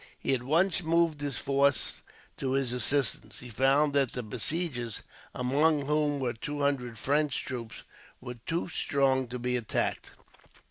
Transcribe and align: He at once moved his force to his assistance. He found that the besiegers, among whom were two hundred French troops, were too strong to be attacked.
He 0.17 0.33
at 0.33 0.41
once 0.41 0.81
moved 0.81 1.21
his 1.21 1.37
force 1.37 2.01
to 2.37 2.53
his 2.53 2.73
assistance. 2.73 3.37
He 3.37 3.51
found 3.51 3.93
that 3.93 4.13
the 4.13 4.23
besiegers, 4.23 5.03
among 5.35 5.85
whom 5.85 6.19
were 6.19 6.33
two 6.33 6.61
hundred 6.61 6.97
French 6.97 7.45
troops, 7.45 7.83
were 8.19 8.39
too 8.47 8.67
strong 8.67 9.27
to 9.27 9.37
be 9.37 9.55
attacked. 9.55 10.13